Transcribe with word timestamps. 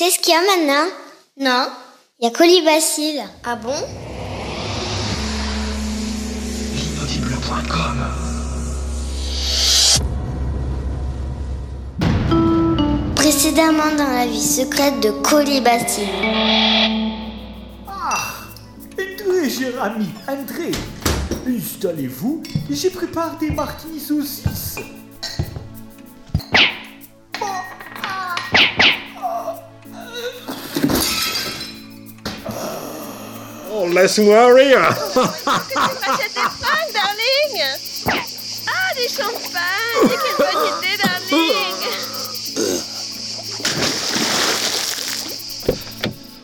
C'est 0.00 0.10
ce 0.10 0.20
qu'il 0.20 0.32
y 0.32 0.36
a 0.36 0.40
maintenant? 0.42 0.88
Non. 1.40 1.66
Il 2.20 2.24
y 2.24 2.28
a 2.28 2.30
colibacille. 2.30 3.20
Ah 3.42 3.56
bon? 3.56 3.74
Précédemment 13.16 13.96
dans 13.96 14.06
la 14.06 14.26
vie 14.28 14.40
secrète 14.40 15.00
de 15.00 15.10
colibacille. 15.10 16.06
Entrez, 18.92 19.50
cher 19.50 19.82
ami, 19.82 20.06
entrez. 20.28 20.70
Installez-vous, 21.44 22.44
j'ai 22.70 22.90
préparé 22.90 23.36
des 23.40 23.50
martinis 23.50 23.98
saucisses. 23.98 24.76
Laisse-moi 33.94 34.54
rire 34.54 34.88
Achète 34.88 36.34
des 36.34 36.48
fringues, 36.60 36.92
darling? 36.92 37.62
Ah, 38.66 38.94
des 38.94 39.08
champagnes 39.08 40.08
Quelle 40.08 40.36
bonne 40.38 40.66
idée, 40.78 40.96
darling. 41.02 41.78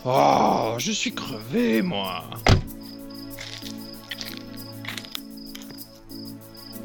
Oh, 0.04 0.74
je 0.78 0.92
suis 0.92 1.14
crevé, 1.14 1.80
moi. 1.80 2.24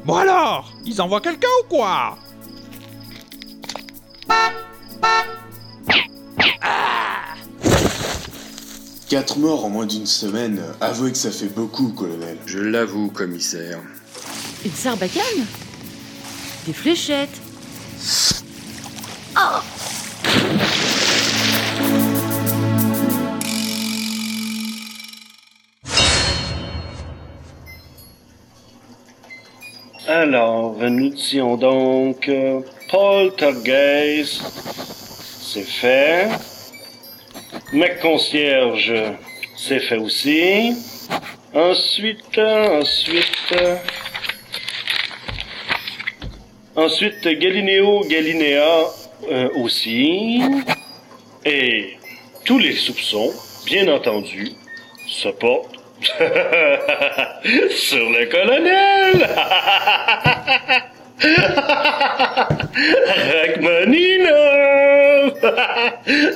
Bon 0.04 0.16
alors, 0.16 0.72
ils 0.86 1.00
envoient 1.02 1.20
quelqu'un 1.20 1.48
ou 1.62 1.68
quoi? 1.68 2.16
Quatre 9.10 9.38
morts 9.40 9.64
en 9.64 9.70
moins 9.70 9.86
d'une 9.86 10.06
semaine, 10.06 10.62
avouez 10.80 11.10
que 11.10 11.18
ça 11.18 11.32
fait 11.32 11.48
beaucoup, 11.48 11.88
colonel. 11.88 12.36
Je 12.46 12.60
l'avoue, 12.60 13.10
commissaire. 13.10 13.80
Une 14.64 14.70
sarbacane? 14.70 15.24
Des 16.64 16.72
fléchettes? 16.72 17.28
Alors, 30.06 30.76
nous 30.78 31.08
disions 31.08 31.56
donc 31.56 32.28
euh, 32.28 32.60
poltergeist, 32.88 34.40
c'est 35.42 35.64
fait. 35.64 36.28
Mec 37.72 38.00
concierge, 38.00 38.92
c'est 39.56 39.78
fait 39.78 39.96
aussi. 39.96 40.72
Ensuite, 41.54 42.36
ensuite, 42.38 43.54
ensuite 46.74 47.22
Galileo 47.22 48.00
Galiléa 48.08 48.86
euh, 49.30 49.48
aussi. 49.54 50.42
Et 51.44 51.96
tous 52.44 52.58
les 52.58 52.72
soupçons, 52.72 53.32
bien 53.66 53.86
entendu, 53.86 54.50
se 55.06 55.28
portent 55.28 55.76
sur 57.70 58.10
le 58.10 58.26
colonel. 58.26 59.28
Rachmaninov 63.60 65.34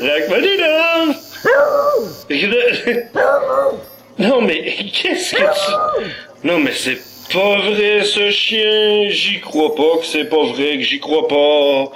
Rachmaninov 0.03 1.17
Non 4.19 4.41
mais 4.41 4.77
qu'est-ce 4.93 5.35
que 5.35 5.43
tu... 5.43 6.47
Non 6.47 6.61
mais 6.61 6.73
c'est 6.73 6.99
pas 7.33 7.61
vrai 7.63 8.05
ce 8.05 8.31
chien, 8.31 9.09
j'y 9.09 9.41
crois 9.41 9.75
pas 9.75 9.99
que 9.99 10.07
c'est 10.07 10.25
pas 10.25 10.45
vrai, 10.45 10.79
que 10.79 10.83
j'y 10.83 11.01
crois 11.01 11.27
pas. 11.27 11.91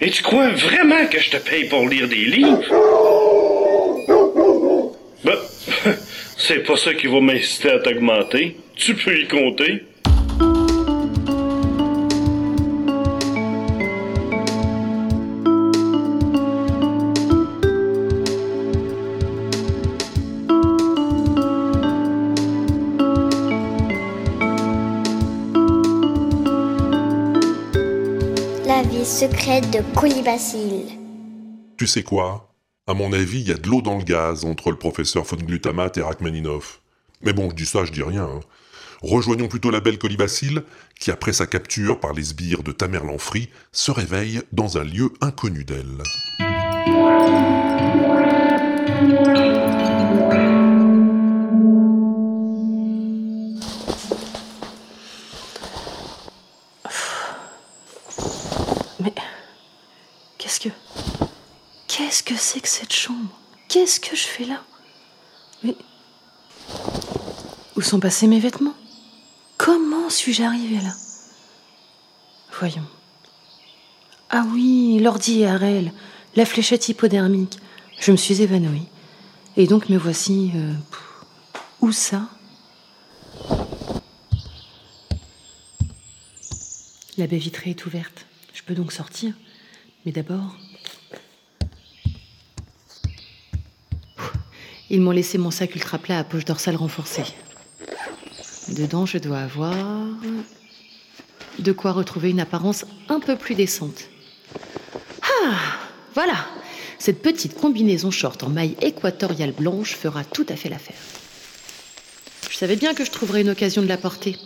Et 0.00 0.10
tu 0.10 0.22
crois 0.22 0.48
vraiment 0.50 1.06
que 1.06 1.20
je 1.20 1.30
te 1.30 1.36
paye 1.38 1.64
pour 1.64 1.88
lire 1.88 2.08
des 2.08 2.24
livres? 2.24 2.62
Ben, 5.24 5.36
c'est 6.38 6.60
pas 6.60 6.76
ça 6.76 6.94
qui 6.94 7.06
va 7.06 7.20
m'inciter 7.20 7.70
à 7.70 7.78
t'augmenter. 7.80 8.56
Tu 8.76 8.94
peux 8.94 9.18
y 9.18 9.26
compter. 9.26 9.84
Secrète 29.10 29.68
de 29.72 29.80
colibacille. 29.98 30.96
Tu 31.76 31.88
sais 31.88 32.04
quoi? 32.04 32.54
À 32.86 32.94
mon 32.94 33.12
avis, 33.12 33.40
il 33.40 33.48
y 33.48 33.50
a 33.50 33.56
de 33.56 33.68
l'eau 33.68 33.82
dans 33.82 33.98
le 33.98 34.04
gaz 34.04 34.44
entre 34.44 34.70
le 34.70 34.76
professeur 34.76 35.24
von 35.24 35.36
Glutamate 35.36 35.98
et 35.98 36.00
Rachmaninov. 36.02 36.78
Mais 37.20 37.32
bon, 37.32 37.50
je 37.50 37.56
dis 37.56 37.66
ça, 37.66 37.84
je 37.84 37.90
dis 37.90 38.04
rien. 38.04 38.22
hein. 38.22 38.40
Rejoignons 39.02 39.48
plutôt 39.48 39.72
la 39.72 39.80
belle 39.80 39.98
Colibacille, 39.98 40.60
qui 41.00 41.10
après 41.10 41.32
sa 41.32 41.48
capture 41.48 41.98
par 41.98 42.12
les 42.12 42.22
sbires 42.22 42.62
de 42.62 42.70
Tamerlanfri, 42.70 43.48
se 43.72 43.90
réveille 43.90 44.42
dans 44.52 44.78
un 44.78 44.84
lieu 44.84 45.12
inconnu 45.20 45.64
d'elle. 45.64 45.98
Mais 59.00 59.14
qu'est-ce 60.38 60.60
que. 60.60 60.68
Qu'est-ce 61.88 62.22
que 62.22 62.36
c'est 62.36 62.60
que 62.60 62.68
cette 62.68 62.92
chambre? 62.92 63.30
Qu'est-ce 63.68 64.00
que 64.00 64.14
je 64.14 64.24
fais 64.24 64.44
là? 64.44 64.62
Mais. 65.62 65.76
Où 67.76 67.80
sont 67.82 68.00
passés 68.00 68.26
mes 68.26 68.40
vêtements? 68.40 68.74
Comment 69.56 70.10
suis-je 70.10 70.42
arrivée 70.42 70.80
là? 70.80 70.92
Voyons. 72.58 72.86
Ah 74.28 74.44
oui, 74.52 74.98
l'ordi 75.00 75.40
et 75.40 75.46
Harel, 75.46 75.92
la 76.36 76.44
fléchette 76.44 76.88
hypodermique. 76.88 77.58
Je 77.98 78.12
me 78.12 78.16
suis 78.16 78.42
évanouie. 78.42 78.86
Et 79.56 79.66
donc 79.66 79.88
me 79.88 79.98
voici. 79.98 80.52
euh, 80.54 80.74
où 81.80 81.92
ça? 81.92 82.28
La 87.16 87.26
baie 87.26 87.38
vitrée 87.38 87.70
est 87.70 87.86
ouverte. 87.86 88.26
Peux 88.70 88.76
donc 88.76 88.92
sortir. 88.92 89.32
Mais 90.06 90.12
d'abord. 90.12 90.56
Ils 94.90 95.00
m'ont 95.00 95.10
laissé 95.10 95.38
mon 95.38 95.50
sac 95.50 95.74
ultra 95.74 95.98
plat 95.98 96.20
à 96.20 96.22
poche 96.22 96.44
dorsale 96.44 96.76
renforcée. 96.76 97.24
Dedans, 98.68 99.06
je 99.06 99.18
dois 99.18 99.40
avoir. 99.40 99.74
De 101.58 101.72
quoi 101.72 101.90
retrouver 101.90 102.30
une 102.30 102.38
apparence 102.38 102.84
un 103.08 103.18
peu 103.18 103.34
plus 103.34 103.56
décente. 103.56 104.04
Ah 105.42 105.56
Voilà 106.14 106.36
Cette 107.00 107.22
petite 107.22 107.58
combinaison 107.58 108.12
short 108.12 108.44
en 108.44 108.50
maille 108.50 108.76
équatoriale 108.82 109.50
blanche 109.50 109.96
fera 109.96 110.22
tout 110.22 110.46
à 110.48 110.54
fait 110.54 110.68
l'affaire. 110.68 110.94
Je 112.48 112.56
savais 112.56 112.76
bien 112.76 112.94
que 112.94 113.04
je 113.04 113.10
trouverais 113.10 113.40
une 113.40 113.50
occasion 113.50 113.82
de 113.82 113.88
la 113.88 113.96
porter. 113.96 114.38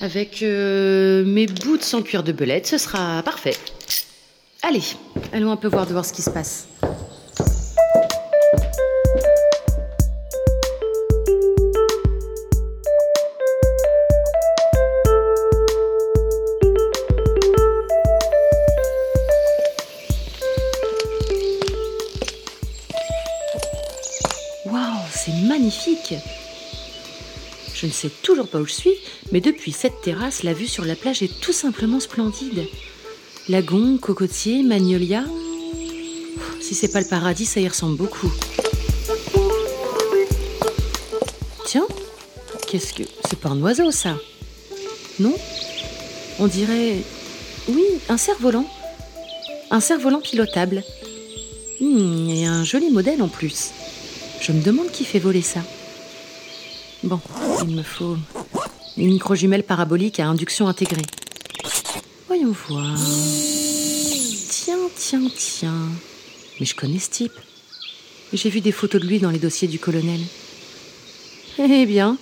Avec 0.00 0.42
euh, 0.42 1.24
mes 1.24 1.46
boots 1.46 1.82
sans 1.82 2.02
cuir 2.02 2.22
de 2.22 2.32
belette, 2.32 2.66
ce 2.66 2.78
sera 2.78 3.22
parfait. 3.22 3.56
Allez, 4.62 4.82
allons 5.32 5.50
un 5.50 5.56
peu 5.56 5.68
voir 5.68 5.86
dehors 5.86 6.04
ce 6.04 6.12
qui 6.12 6.22
se 6.22 6.30
passe. 6.30 6.68
Waouh, 24.66 24.82
c'est 25.10 25.32
magnifique 25.46 26.14
Je 27.84 27.88
ne 27.88 27.92
sais 27.92 28.10
toujours 28.22 28.48
pas 28.48 28.60
où 28.60 28.66
je 28.66 28.72
suis, 28.72 28.94
mais 29.30 29.42
depuis 29.42 29.70
cette 29.70 30.00
terrasse, 30.00 30.42
la 30.42 30.54
vue 30.54 30.66
sur 30.66 30.86
la 30.86 30.96
plage 30.96 31.22
est 31.22 31.38
tout 31.42 31.52
simplement 31.52 32.00
splendide. 32.00 32.66
Lagon, 33.50 33.98
cocotier, 33.98 34.62
magnolia. 34.62 35.22
Si 36.62 36.74
c'est 36.74 36.88
pas 36.88 37.02
le 37.02 37.06
paradis, 37.06 37.44
ça 37.44 37.60
y 37.60 37.68
ressemble 37.68 37.98
beaucoup. 37.98 38.32
Tiens, 41.66 41.86
qu'est-ce 42.66 42.94
que. 42.94 43.02
C'est 43.28 43.38
pas 43.38 43.50
un 43.50 43.60
oiseau, 43.60 43.90
ça? 43.90 44.16
Non? 45.20 45.34
On 46.38 46.46
dirait. 46.46 47.02
Oui, 47.68 47.84
un 48.08 48.16
cerf-volant. 48.16 48.66
Un 49.70 49.80
cerf-volant 49.80 50.22
pilotable. 50.22 50.82
Hmm, 51.82 52.30
et 52.30 52.46
un 52.46 52.64
joli 52.64 52.90
modèle 52.90 53.20
en 53.20 53.28
plus. 53.28 53.72
Je 54.40 54.52
me 54.52 54.62
demande 54.62 54.90
qui 54.90 55.04
fait 55.04 55.18
voler 55.18 55.42
ça. 55.42 55.60
Bon, 57.04 57.20
il 57.68 57.76
me 57.76 57.82
faut 57.82 58.16
une 58.96 59.08
micro-jumelle 59.08 59.62
parabolique 59.62 60.20
à 60.20 60.26
induction 60.26 60.68
intégrée. 60.68 61.04
Voyons 62.28 62.54
voir. 62.68 62.96
Tiens, 64.48 64.88
tiens, 64.96 65.28
tiens. 65.36 65.88
Mais 66.58 66.64
je 66.64 66.74
connais 66.74 66.98
ce 66.98 67.10
type. 67.10 67.32
J'ai 68.32 68.48
vu 68.48 68.62
des 68.62 68.72
photos 68.72 69.02
de 69.02 69.06
lui 69.06 69.18
dans 69.18 69.30
les 69.30 69.38
dossiers 69.38 69.68
du 69.68 69.78
colonel. 69.78 70.20
Eh 71.58 71.84
bien, 71.84 72.16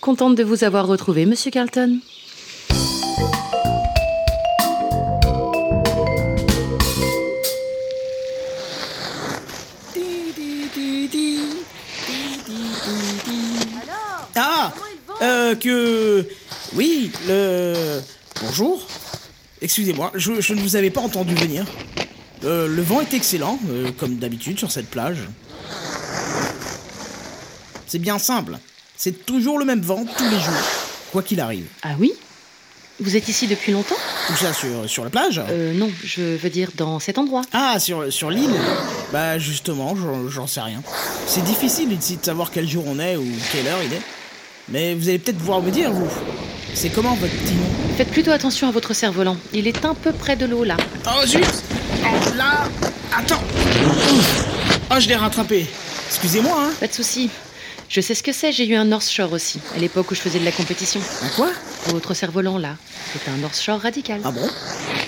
contente 0.00 0.34
de 0.34 0.44
vous 0.44 0.64
avoir 0.64 0.86
retrouvé, 0.86 1.26
monsieur 1.26 1.50
Carlton. 1.50 2.00
Euh, 15.22 15.54
que... 15.54 16.26
Oui, 16.74 17.10
le... 17.26 18.00
Bonjour. 18.42 18.86
Excusez-moi, 19.62 20.12
je, 20.14 20.40
je 20.40 20.52
ne 20.54 20.60
vous 20.60 20.76
avais 20.76 20.90
pas 20.90 21.00
entendu 21.00 21.34
venir. 21.34 21.64
Euh, 22.44 22.68
le 22.68 22.82
vent 22.82 23.00
est 23.00 23.14
excellent, 23.14 23.58
euh, 23.70 23.90
comme 23.98 24.16
d'habitude 24.16 24.58
sur 24.58 24.70
cette 24.70 24.88
plage. 24.90 25.18
C'est 27.86 27.98
bien 27.98 28.18
simple. 28.18 28.58
C'est 28.96 29.24
toujours 29.24 29.58
le 29.58 29.64
même 29.64 29.80
vent 29.80 30.04
tous 30.16 30.24
les 30.24 30.38
jours, 30.38 30.62
quoi 31.12 31.22
qu'il 31.22 31.40
arrive. 31.40 31.66
Ah 31.82 31.94
oui? 31.98 32.12
Vous 33.00 33.14
êtes 33.16 33.28
ici 33.28 33.46
depuis 33.46 33.72
longtemps? 33.72 33.96
Tout 34.26 34.36
ça 34.36 34.52
sur, 34.54 34.88
sur 34.88 35.04
la 35.04 35.10
plage? 35.10 35.40
Euh, 35.50 35.72
non, 35.74 35.90
je 36.02 36.36
veux 36.36 36.50
dire 36.50 36.70
dans 36.76 36.98
cet 36.98 37.18
endroit. 37.18 37.42
Ah, 37.52 37.78
sur, 37.78 38.10
sur 38.12 38.30
l'île? 38.30 38.54
Bah 39.12 39.38
justement, 39.38 39.94
j'en- 39.94 40.28
j'en 40.28 40.46
sais 40.46 40.62
rien. 40.62 40.82
C'est 41.26 41.44
difficile 41.44 41.92
ici 41.92 42.16
de 42.16 42.24
savoir 42.24 42.50
quel 42.50 42.68
jour 42.68 42.84
on 42.86 42.98
est 42.98 43.16
ou 43.16 43.24
quelle 43.52 43.66
heure 43.66 43.82
il 43.84 43.92
est. 43.92 44.02
Mais 44.68 44.94
vous 44.94 45.08
allez 45.08 45.18
peut-être 45.18 45.38
pouvoir 45.38 45.62
me 45.62 45.70
dire, 45.70 45.92
vous. 45.92 46.08
C'est 46.74 46.90
comment 46.90 47.14
votre 47.14 47.32
petit 47.32 47.54
nom? 47.54 47.66
Faites 47.96 48.10
plutôt 48.10 48.32
attention 48.32 48.68
à 48.68 48.70
votre 48.72 48.92
cerf-volant. 48.94 49.36
Il 49.52 49.66
est 49.66 49.84
un 49.84 49.94
peu 49.94 50.12
près 50.12 50.36
de 50.36 50.44
l'eau 50.44 50.64
là. 50.64 50.76
Oh 51.06 51.24
zut 51.26 51.44
Oh 52.04 52.36
là 52.36 52.64
Attends 53.16 53.40
Ouf. 53.86 54.44
Oh, 54.90 54.96
je 54.98 55.08
l'ai 55.08 55.16
rattrapé. 55.16 55.66
Excusez-moi, 56.08 56.54
hein 56.58 56.70
Pas 56.80 56.88
de 56.88 56.92
souci. 56.92 57.30
Je 57.88 58.00
sais 58.00 58.14
ce 58.16 58.22
que 58.22 58.32
c'est, 58.32 58.50
j'ai 58.50 58.66
eu 58.66 58.74
un 58.74 58.84
North 58.84 59.08
Shore 59.08 59.32
aussi, 59.32 59.60
à 59.76 59.78
l'époque 59.78 60.10
où 60.10 60.14
je 60.16 60.20
faisais 60.20 60.40
de 60.40 60.44
la 60.44 60.50
compétition. 60.50 61.00
Un 61.22 61.28
quoi? 61.28 61.50
Votre 61.86 62.14
cerf-volant 62.14 62.58
là, 62.58 62.74
c'est 63.12 63.30
un 63.30 63.36
North 63.36 63.58
Shore 63.60 63.78
radical. 63.80 64.20
Ah 64.24 64.32
bon? 64.32 64.48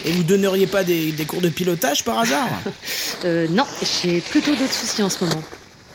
Et 0.04 0.12
vous 0.12 0.22
donneriez 0.22 0.69
pas 0.69 0.84
des, 0.84 1.11
des 1.11 1.25
cours 1.25 1.40
de 1.40 1.49
pilotage 1.49 2.04
par 2.04 2.20
hasard? 2.20 2.49
Euh, 3.25 3.49
non, 3.50 3.64
j'ai 4.04 4.20
plutôt 4.20 4.54
d'autres 4.54 4.72
soucis 4.72 5.02
en 5.02 5.11
ce 5.11 5.25
moment. 5.25 5.43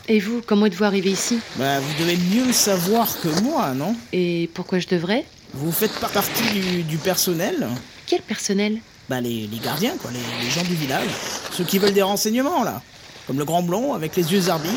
Et 0.08 0.20
vous, 0.20 0.42
comment 0.46 0.66
êtes-vous 0.66 0.84
arrivé 0.84 1.10
ici 1.10 1.38
Bah, 1.56 1.80
vous 1.80 2.02
devez 2.02 2.16
mieux 2.16 2.52
savoir 2.52 3.08
que 3.20 3.28
moi, 3.42 3.72
non 3.74 3.96
Et 4.12 4.50
pourquoi 4.52 4.78
je 4.78 4.86
devrais 4.86 5.24
Vous 5.54 5.72
faites 5.72 5.92
pas 5.98 6.08
partie 6.08 6.42
du, 6.52 6.82
du 6.82 6.98
personnel 6.98 7.68
Quel 8.06 8.20
personnel 8.20 8.78
Bah, 9.08 9.20
les, 9.22 9.46
les 9.46 9.58
gardiens, 9.58 9.94
quoi, 10.00 10.10
les, 10.10 10.44
les 10.44 10.50
gens 10.50 10.62
du 10.62 10.74
village. 10.74 11.08
Ceux 11.52 11.64
qui 11.64 11.78
veulent 11.78 11.94
des 11.94 12.02
renseignements, 12.02 12.62
là. 12.64 12.82
Comme 13.26 13.38
le 13.38 13.46
grand 13.46 13.62
blond 13.62 13.94
avec 13.94 14.14
les 14.16 14.30
yeux 14.32 14.50
arbiles. 14.50 14.70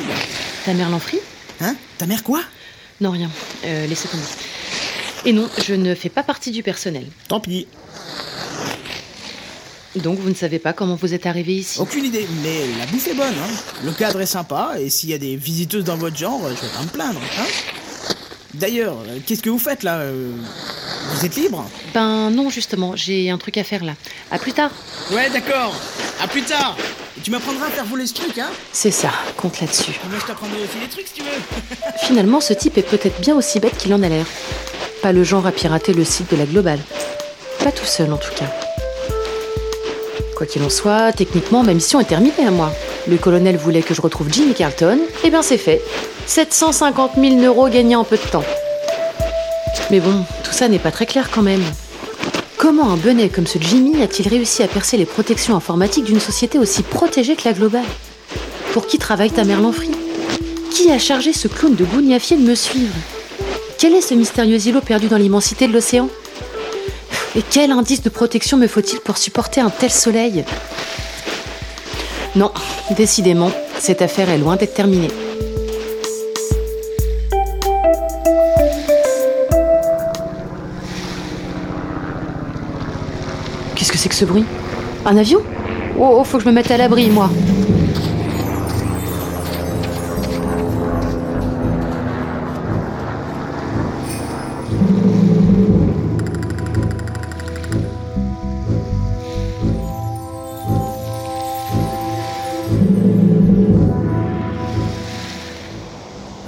Ta 0.64 0.74
mère 0.74 0.90
Lanfry 0.90 1.20
Hein 1.60 1.76
Ta 1.98 2.06
mère 2.06 2.24
quoi 2.24 2.42
Non, 3.02 3.12
rien. 3.12 3.30
Euh, 3.66 3.86
laissez 3.88 4.08
tomber. 4.08 4.24
Et 5.26 5.34
non, 5.34 5.50
je 5.66 5.74
ne 5.74 5.94
fais 5.94 6.10
pas 6.10 6.24
partie 6.24 6.52
du 6.52 6.64
personnel. 6.64 7.06
Tant 7.28 7.42
pis. 7.42 7.68
Donc 10.04 10.20
vous 10.20 10.30
ne 10.30 10.36
savez 10.36 10.60
pas 10.60 10.74
comment 10.74 10.96
vous 10.96 11.14
êtes 11.14 11.26
arrivé 11.26 11.56
ici 11.56 11.80
Aucune 11.80 12.06
idée, 12.06 12.28
mais 12.44 12.62
la 12.80 12.86
bouffe 12.86 13.08
est 13.08 13.14
bonne, 13.14 13.28
hein. 13.28 13.54
Le 13.84 13.92
cadre 13.92 14.22
est 14.22 14.26
sympa, 14.28 14.74
et 14.80 14.90
s'il 14.90 15.10
y 15.10 15.14
a 15.14 15.18
des 15.18 15.36
visiteuses 15.36 15.84
dans 15.84 15.98
votre 15.98 16.18
genre, 16.18 16.42
je 16.44 16.54
vais 16.54 16.74
pas 16.74 16.84
me 16.84 16.90
plaindre, 16.90 17.20
hein. 17.40 17.46
D'ailleurs, 18.54 18.96
euh, 19.08 19.20
qu'est-ce 19.26 19.42
que 19.42 19.50
vous 19.50 19.60
faites 19.60 19.84
là 19.84 19.98
euh, 19.98 20.32
Vous 21.12 21.26
êtes 21.26 21.36
libre 21.36 21.70
Ben 21.94 22.32
non, 22.32 22.50
justement, 22.50 22.96
j'ai 22.96 23.30
un 23.30 23.38
truc 23.38 23.58
à 23.58 23.64
faire 23.64 23.84
là. 23.84 23.94
À 24.32 24.40
plus 24.40 24.54
tard. 24.54 24.72
Ouais, 25.12 25.30
d'accord. 25.30 25.76
À 26.22 26.28
plus 26.28 26.42
tard. 26.42 26.76
Et 27.18 27.22
tu 27.22 27.30
m'apprendras 27.30 27.68
à 27.68 27.70
faire 27.70 27.86
voler 27.86 28.08
ce 28.08 28.14
truc, 28.14 28.38
hein 28.40 28.50
C'est 28.72 28.92
ça, 28.92 29.12
compte 29.36 29.60
là-dessus. 29.60 30.00
Moi, 30.10 30.20
je 30.20 30.26
t'apprendrai 30.26 30.58
aussi 30.64 30.80
des 30.80 30.88
trucs 30.88 31.08
si 31.08 31.14
tu 31.14 31.22
veux. 31.22 31.68
Finalement, 32.08 32.42
ce 32.42 32.54
type 32.54 32.78
est 32.78 32.84
peut-être 32.90 33.20
bien 33.22 33.36
aussi 33.36 33.60
bête 33.60 33.78
qu'il 33.78 33.94
en 33.94 34.02
a 34.02 34.10
l'air. 34.10 34.26
Pas 35.02 35.12
le 35.12 35.24
genre 35.24 35.46
à 35.46 35.52
pirater 35.52 35.94
le 35.94 36.04
site 36.04 36.32
de 36.32 36.38
la 36.38 36.46
Globale. 36.46 36.80
Pas 37.64 37.72
tout 37.72 37.86
seul 37.86 38.12
en 38.12 38.18
tout 38.18 38.34
cas. 38.36 38.50
Quoi 40.38 40.46
qu'il 40.46 40.62
en 40.62 40.70
soit, 40.70 41.14
techniquement, 41.14 41.64
ma 41.64 41.74
mission 41.74 42.00
est 42.00 42.04
terminée 42.04 42.46
à 42.46 42.52
moi. 42.52 42.72
Le 43.08 43.18
colonel 43.18 43.58
voulait 43.58 43.82
que 43.82 43.96
je 43.96 44.02
retrouve 44.04 44.32
Jimmy 44.32 44.54
Carlton, 44.54 45.00
et 45.24 45.32
bien 45.32 45.42
c'est 45.42 45.58
fait. 45.58 45.82
750 46.28 47.14
000 47.20 47.42
euros 47.44 47.70
gagnés 47.70 47.96
en 47.96 48.04
peu 48.04 48.18
de 48.18 48.22
temps. 48.22 48.44
Mais 49.90 50.00
bon, 50.00 50.24
tout 50.44 50.52
ça 50.52 50.68
n'est 50.68 50.78
pas 50.78 50.92
très 50.92 51.08
clair 51.08 51.32
quand 51.32 51.42
même. 51.42 51.64
Comment 52.56 52.92
un 52.92 52.98
benet 52.98 53.30
comme 53.30 53.48
ce 53.48 53.58
Jimmy 53.60 54.04
a-t-il 54.04 54.28
réussi 54.28 54.62
à 54.62 54.68
percer 54.68 54.96
les 54.98 55.08
protections 55.08 55.56
informatiques 55.56 56.06
d'une 56.06 56.20
société 56.20 56.60
aussi 56.60 56.84
protégée 56.84 57.36
que 57.36 57.46
la 57.46 57.54
Globale? 57.54 57.82
Pour 58.74 58.86
qui 58.86 59.00
travaille 59.00 59.32
ta 59.32 59.44
mère 59.44 59.60
Lanfry? 59.60 59.90
Qui 60.70 60.92
a 60.92 61.00
chargé 61.00 61.34
ce 61.34 61.48
clown 61.48 61.74
de 61.74 61.84
gougnafier 61.84 62.38
de 62.38 62.44
me 62.44 62.54
suivre? 62.54 62.94
Quel 63.80 63.96
est 63.96 64.02
ce 64.02 64.14
mystérieux 64.14 64.60
îlot 64.68 64.82
perdu 64.82 65.08
dans 65.08 65.18
l'immensité 65.18 65.68
de 65.68 65.74
l'océan? 65.74 66.10
Et 67.38 67.44
quel 67.48 67.70
indice 67.70 68.02
de 68.02 68.10
protection 68.10 68.58
me 68.58 68.66
faut-il 68.66 69.00
pour 69.00 69.20
supporter 69.20 69.62
un 69.62 69.70
tel 69.70 69.92
soleil 69.92 70.44
Non, 72.36 72.52
décidément, 72.96 73.52
cette 73.78 74.02
affaire 74.02 74.32
est 74.32 74.40
loin 74.40 74.56
d'être 74.56 74.74
terminée. 74.74 75.12
Qu'est-ce 83.76 83.92
que 83.92 84.00
c'est 84.00 84.10
que 84.10 84.16
ce 84.16 84.26
bruit? 84.26 84.46
Un 85.06 85.16
avion? 85.16 85.44
Oh, 86.00 86.18
oh, 86.20 86.24
faut 86.24 86.40
que 86.40 86.44
je 86.44 86.50
me 86.50 86.54
mette 86.54 86.72
à 86.72 86.78
l'abri, 86.78 87.12
moi. 87.12 87.30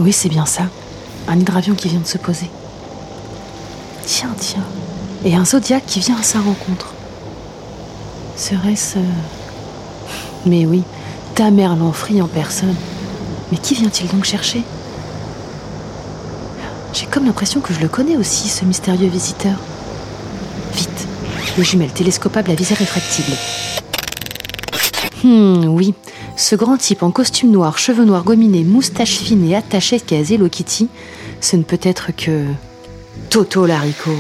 Oui, 0.10 0.14
c'est 0.14 0.30
bien 0.30 0.48
ça. 0.48 0.64
Un 1.28 1.40
hydravion 1.40 1.76
qui 1.76 1.88
vient 1.88 2.00
de 2.00 2.08
se 2.08 2.18
poser. 2.18 2.50
Tiens, 4.08 4.34
tiens. 4.40 4.64
Et 5.24 5.36
un 5.36 5.46
zodiaque 5.46 5.86
qui 5.86 6.00
vient 6.00 6.18
à 6.20 6.24
sa 6.24 6.40
rencontre. 6.40 6.96
Serait-ce. 8.36 8.98
euh, 8.98 9.02
Mais 10.48 10.66
oui, 10.66 10.82
ta 11.36 11.52
mère 11.52 11.76
Lanfry 11.76 12.24
en 12.24 12.28
personne. 12.28 12.74
Mais 13.52 13.60
qui 13.60 13.76
vient-il 13.76 14.08
donc 14.08 14.26
chercher? 14.26 14.64
J'ai 16.92 17.06
comme 17.06 17.26
l'impression 17.28 17.62
que 17.62 17.72
je 17.76 17.80
le 17.80 17.88
connais 17.88 18.18
aussi, 18.18 18.50
ce 18.50 18.66
mystérieux 18.66 19.10
visiteur. 19.10 19.60
Vite, 20.74 21.08
le 21.56 21.64
jumelle 21.64 21.92
télescopable 21.92 22.50
à 22.50 22.56
visée 22.56 22.74
réfractible. 22.74 23.38
Hmm, 25.24 25.66
oui, 25.66 25.94
ce 26.40 26.56
grand 26.56 26.78
type 26.78 27.04
en 27.04 27.12
costume 27.12 27.52
noir, 27.52 27.78
cheveux 27.78 28.06
noirs 28.06 28.24
gominés, 28.24 28.64
moustache 28.64 29.18
fine 29.18 29.50
et 29.50 29.56
attaché 29.56 30.00
qu'à 30.00 30.22
Hello 30.22 30.48
Kitty, 30.48 30.88
ce 31.42 31.58
ne 31.58 31.64
peut 31.64 31.80
être 31.84 32.16
que. 32.16 32.46
Toto 33.30 33.66
Larico. 33.66 34.12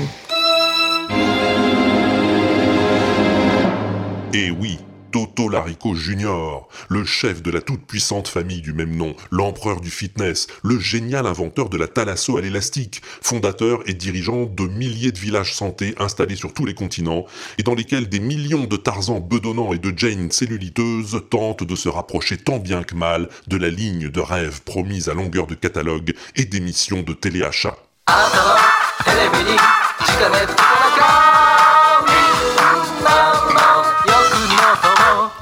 Et 4.33 4.51
oui, 4.51 4.79
Toto 5.11 5.49
Larico 5.49 5.95
Junior, 5.95 6.67
le 6.87 7.03
chef 7.03 7.41
de 7.41 7.51
la 7.51 7.61
toute-puissante 7.61 8.27
famille 8.27 8.61
du 8.61 8.73
même 8.73 8.95
nom, 8.95 9.15
l'empereur 9.31 9.81
du 9.81 9.89
fitness, 9.89 10.47
le 10.63 10.79
génial 10.79 11.25
inventeur 11.25 11.69
de 11.69 11.77
la 11.77 11.87
thalasso 11.87 12.37
à 12.37 12.41
l'élastique, 12.41 13.01
fondateur 13.21 13.81
et 13.87 13.93
dirigeant 13.93 14.45
de 14.45 14.67
milliers 14.67 15.11
de 15.11 15.19
villages 15.19 15.53
santé 15.53 15.95
installés 15.99 16.35
sur 16.35 16.53
tous 16.53 16.65
les 16.65 16.73
continents, 16.73 17.25
et 17.57 17.63
dans 17.63 17.75
lesquels 17.75 18.09
des 18.09 18.19
millions 18.19 18.65
de 18.65 18.77
Tarzans 18.77 19.19
bedonnants 19.19 19.73
et 19.73 19.79
de 19.79 19.97
Jane 19.97 20.31
celluliteuses 20.31 21.21
tentent 21.29 21.63
de 21.63 21.75
se 21.75 21.89
rapprocher 21.89 22.37
tant 22.37 22.59
bien 22.59 22.83
que 22.83 22.95
mal 22.95 23.29
de 23.47 23.57
la 23.57 23.69
ligne 23.69 24.09
de 24.09 24.19
rêve 24.19 24.61
promise 24.61 25.09
à 25.09 25.13
longueur 25.13 25.47
de 25.47 25.55
catalogue 25.55 26.13
et 26.35 26.45
d'émissions 26.45 27.01
de 27.01 27.13
téléachat. 27.13 27.77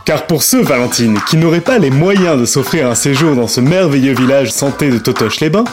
Car 0.07 0.25
pour 0.25 0.41
ceux, 0.41 0.61
Valentine, 0.61 1.19
qui 1.27 1.35
n'auraient 1.35 1.59
pas 1.59 1.79
les 1.79 1.89
moyens 1.89 2.39
de 2.39 2.45
s'offrir 2.45 2.89
un 2.89 2.95
séjour 2.95 3.35
dans 3.35 3.49
ce 3.49 3.59
merveilleux 3.59 4.13
village 4.13 4.53
santé 4.53 4.89
de 4.89 4.99
Totoche-les-Bains, 4.99 5.65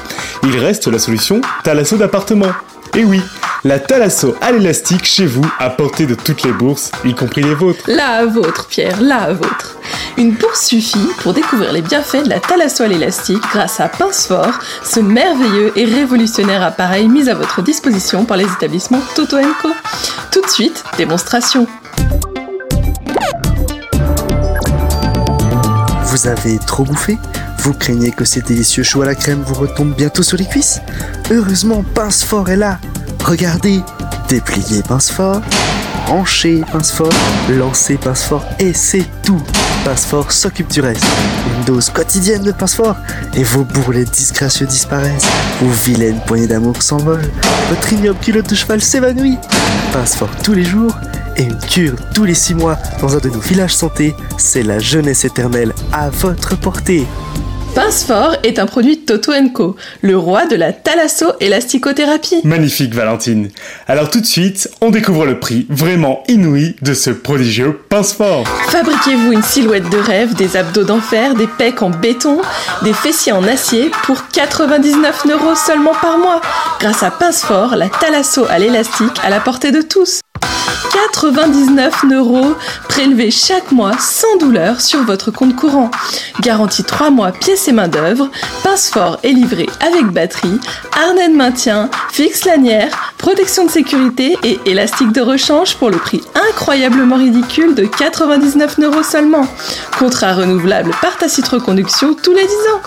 il 0.42 0.58
reste 0.58 0.88
la 0.88 0.98
solution 0.98 1.40
Thalasso 1.62 1.96
d'appartement. 1.96 2.50
Et 2.96 3.04
oui, 3.04 3.20
la 3.62 3.78
Thalasso 3.78 4.34
à 4.40 4.50
l'élastique 4.50 5.04
chez 5.04 5.26
vous, 5.26 5.46
à 5.60 5.70
portée 5.70 6.06
de 6.06 6.16
toutes 6.16 6.42
les 6.42 6.50
bourses, 6.50 6.90
y 7.04 7.14
compris 7.14 7.42
les 7.42 7.54
vôtres. 7.54 7.84
La 7.86 8.26
vôtre, 8.26 8.66
Pierre, 8.66 9.00
la 9.00 9.32
vôtre. 9.32 9.76
Une 10.16 10.32
bourse 10.32 10.66
suffit 10.66 11.08
pour 11.20 11.32
découvrir 11.32 11.72
les 11.72 11.82
bienfaits 11.82 12.24
de 12.24 12.30
la 12.30 12.40
Thalasso 12.40 12.82
à 12.82 12.88
l'élastique 12.88 13.42
grâce 13.52 13.78
à 13.78 13.88
Pincefort, 13.88 14.58
ce 14.82 14.98
merveilleux 14.98 15.70
et 15.76 15.84
révolutionnaire 15.84 16.64
appareil 16.64 17.06
mis 17.06 17.28
à 17.28 17.34
votre 17.34 17.62
disposition 17.62 18.24
par 18.24 18.36
les 18.36 18.52
établissements 18.52 19.02
Toto 19.14 19.36
Co. 19.62 19.68
Tout 20.32 20.40
de 20.40 20.50
suite, 20.50 20.82
démonstration. 20.98 21.68
Vous 26.14 26.28
avez 26.28 26.58
trop 26.58 26.84
bouffé 26.84 27.18
Vous 27.58 27.72
craignez 27.72 28.12
que 28.12 28.24
ces 28.24 28.40
délicieux 28.40 28.84
choux 28.84 29.02
à 29.02 29.04
la 29.04 29.16
crème 29.16 29.42
vous 29.44 29.54
retombent 29.54 29.96
bientôt 29.96 30.22
sur 30.22 30.36
les 30.36 30.46
cuisses 30.46 30.80
Heureusement, 31.28 31.84
Pincefort 31.92 32.48
est 32.50 32.56
là 32.56 32.78
Regardez 33.24 33.80
Dépliez 34.28 34.84
Pincefort, 34.84 35.40
branchez 36.06 36.62
Pincefort, 36.70 37.12
lancez 37.50 37.96
Pincefort 37.96 38.44
et 38.60 38.72
c'est 38.72 39.04
tout 39.24 39.42
Pincefort 39.84 40.30
s'occupe 40.30 40.70
du 40.70 40.80
reste. 40.80 41.04
Une 41.46 41.64
dose 41.64 41.90
quotidienne 41.90 42.44
de 42.44 42.52
Pincefort 42.52 42.96
et 43.34 43.42
vos 43.42 43.64
bourrelets 43.64 44.04
disgracieux 44.04 44.66
disparaissent. 44.66 45.26
Vos 45.60 45.68
vilaines 45.68 46.20
poignées 46.26 46.46
d'amour 46.46 46.80
s'envolent. 46.80 47.28
Votre 47.70 47.92
ignoble 47.92 48.20
culotte 48.20 48.48
de 48.48 48.54
cheval 48.54 48.80
s'évanouit. 48.80 49.36
Pincefort 49.92 50.30
tous 50.44 50.54
les 50.54 50.64
jours 50.64 50.94
et 51.36 51.42
une 51.42 51.58
cure 51.58 51.96
tous 52.14 52.24
les 52.24 52.34
six 52.34 52.54
mois 52.54 52.78
dans 53.00 53.16
un 53.16 53.18
de 53.18 53.28
nos 53.28 53.40
villages 53.40 53.74
santé, 53.74 54.14
c'est 54.38 54.62
la 54.62 54.78
jeunesse 54.78 55.24
éternelle 55.24 55.72
à 55.92 56.10
votre 56.10 56.58
portée. 56.58 57.06
Pincefort 57.74 58.36
est 58.44 58.60
un 58.60 58.66
produit 58.66 59.00
Toto 59.00 59.32
Co, 59.52 59.74
le 60.00 60.16
roi 60.16 60.46
de 60.46 60.54
la 60.54 60.72
thalasso-élasticothérapie. 60.72 62.40
Magnifique 62.44 62.94
Valentine. 62.94 63.50
Alors 63.88 64.10
tout 64.10 64.20
de 64.20 64.26
suite, 64.26 64.70
on 64.80 64.90
découvre 64.90 65.26
le 65.26 65.40
prix 65.40 65.66
vraiment 65.68 66.22
inouï 66.28 66.76
de 66.82 66.94
ce 66.94 67.10
prodigieux 67.10 67.80
Pincefort. 67.88 68.46
Fabriquez-vous 68.68 69.32
une 69.32 69.42
silhouette 69.42 69.90
de 69.90 69.98
rêve, 69.98 70.34
des 70.34 70.56
abdos 70.56 70.84
d'enfer, 70.84 71.34
des 71.34 71.48
pecs 71.48 71.82
en 71.82 71.90
béton, 71.90 72.40
des 72.84 72.92
fessiers 72.92 73.32
en 73.32 73.42
acier 73.42 73.90
pour 74.04 74.28
99 74.28 75.26
euros 75.32 75.56
seulement 75.56 75.94
par 76.00 76.18
mois. 76.18 76.40
Grâce 76.78 77.02
à 77.02 77.10
Pincefort, 77.10 77.74
la 77.74 77.88
thalasso 77.88 78.46
à 78.48 78.60
l'élastique 78.60 79.18
à 79.24 79.30
la 79.30 79.40
portée 79.40 79.72
de 79.72 79.82
tous. 79.82 80.20
99 80.92 82.04
euros 82.12 82.54
prélevés 82.88 83.30
chaque 83.30 83.72
mois 83.72 83.96
sans 83.98 84.36
douleur 84.38 84.80
sur 84.80 85.02
votre 85.04 85.30
compte 85.30 85.56
courant. 85.56 85.90
Garantie 86.40 86.84
3 86.84 87.10
mois 87.10 87.32
pièces 87.32 87.68
et 87.68 87.72
main 87.72 87.88
d'œuvre, 87.88 88.30
pince 88.62 88.90
fort 88.90 89.18
et 89.22 89.32
livré 89.32 89.68
avec 89.80 90.06
batterie, 90.06 90.60
harnais 90.96 91.28
de 91.28 91.36
maintien, 91.36 91.90
fixe 92.10 92.44
lanière, 92.44 93.14
protection 93.18 93.64
de 93.66 93.70
sécurité 93.70 94.36
et 94.42 94.58
élastique 94.66 95.12
de 95.12 95.20
rechange 95.20 95.76
pour 95.76 95.90
le 95.90 95.96
prix 95.96 96.22
incroyablement 96.50 97.16
ridicule 97.16 97.74
de 97.74 97.84
99 97.84 98.78
euros 98.80 99.02
seulement. 99.02 99.46
Contrat 99.98 100.34
renouvelable 100.34 100.90
par 101.00 101.16
tacite 101.16 101.48
reconduction 101.48 102.14
tous 102.14 102.32
les 102.32 102.44
10 102.44 102.52
ans. 102.52 102.80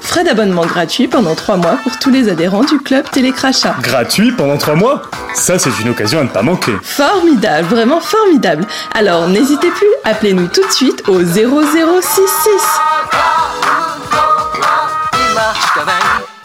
Frais 0.00 0.24
d'abonnement 0.24 0.66
gratuit 0.66 1.08
pendant 1.08 1.34
3 1.34 1.56
mois 1.56 1.78
pour 1.82 1.98
tous 1.98 2.10
les 2.10 2.28
adhérents 2.28 2.64
du 2.64 2.78
club 2.78 3.08
Télécrachat. 3.10 3.76
Gratuit 3.82 4.32
pendant 4.32 4.56
3 4.56 4.74
mois? 4.74 5.02
Ça 5.34 5.58
c'est 5.58 5.70
une 5.80 5.88
occasion 5.88 6.20
à 6.20 6.24
ne 6.24 6.28
pas 6.28 6.42
manquer. 6.42 6.72
Formidable, 6.82 7.43
vraiment 7.62 8.00
formidable. 8.00 8.66
Alors 8.92 9.28
n'hésitez 9.28 9.70
plus, 9.70 9.88
appelez-nous 10.04 10.48
tout 10.48 10.64
de 10.66 10.72
suite 10.72 11.02
au 11.08 11.20
0066. 11.22 11.40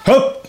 Hop 0.08 0.46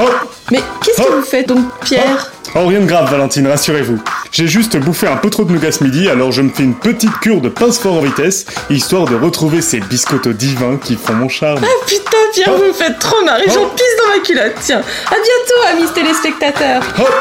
Hop 0.00 0.34
Mais 0.50 0.62
qu'est-ce 0.84 1.02
que 1.02 1.12
vous 1.12 1.22
faites 1.22 1.48
donc, 1.48 1.64
Pierre 1.84 2.30
Oh, 2.54 2.66
rien 2.66 2.80
de 2.80 2.86
grave, 2.86 3.10
Valentine, 3.10 3.46
rassurez-vous. 3.46 4.00
J'ai 4.32 4.46
juste 4.46 4.76
bouffé 4.78 5.06
un 5.06 5.16
peu 5.16 5.28
trop 5.28 5.44
de 5.44 5.52
nougat 5.52 5.70
ce 5.70 5.84
midi, 5.84 6.08
alors 6.08 6.32
je 6.32 6.40
me 6.40 6.48
fais 6.50 6.62
une 6.62 6.74
petite 6.74 7.18
cure 7.20 7.40
de 7.40 7.48
pince 7.50 7.78
fort 7.78 7.94
en 7.96 8.00
vitesse, 8.00 8.46
histoire 8.70 9.04
de 9.04 9.14
retrouver 9.16 9.60
ces 9.60 9.80
biscottos 9.80 10.32
divins 10.32 10.78
qui 10.82 10.96
font 10.96 11.12
mon 11.12 11.28
charme. 11.28 11.60
Ah 11.62 11.86
putain, 11.86 12.16
Pierre, 12.32 12.56
vous 12.56 12.64
me 12.64 12.72
faites 12.72 12.98
trop 12.98 13.22
marrer, 13.24 13.44
j'en 13.46 13.68
pisse 13.68 13.96
dans 14.02 14.16
ma 14.16 14.24
culotte. 14.24 14.54
Tiens, 14.62 14.80
à 14.80 15.14
bientôt, 15.14 15.76
amis 15.76 15.92
téléspectateurs. 15.94 16.82
Hop 16.98 17.12